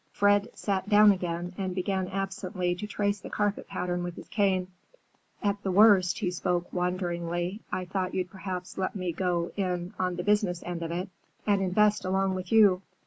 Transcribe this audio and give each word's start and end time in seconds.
Fred 0.11 0.47
sat 0.55 0.89
down 0.89 1.11
again 1.11 1.53
and 1.59 1.75
began 1.75 2.07
absently 2.07 2.73
to 2.73 2.87
trace 2.87 3.19
the 3.19 3.29
carpet 3.29 3.67
pattern 3.67 4.01
with 4.01 4.15
his 4.15 4.27
cane. 4.29 4.67
"At 5.43 5.61
the 5.61 5.69
worst," 5.69 6.17
he 6.17 6.31
spoke 6.31 6.73
wanderingly, 6.73 7.61
"I 7.71 7.85
thought 7.85 8.15
you'd 8.15 8.31
perhaps 8.31 8.79
let 8.79 8.95
me 8.95 9.11
go 9.11 9.51
in 9.55 9.93
on 9.99 10.15
the 10.15 10.23
business 10.23 10.63
end 10.63 10.81
of 10.81 10.89
it 10.89 11.09
and 11.45 11.61
invest 11.61 12.03
along 12.03 12.33
with 12.33 12.51
you. 12.51 12.81